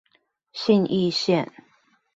[0.51, 1.51] 信義線